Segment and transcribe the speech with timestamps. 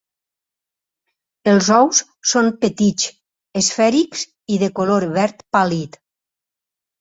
[1.51, 1.99] Els ous
[2.31, 3.05] són petits,
[3.61, 6.01] esfèrics i de color verd pàl·lid.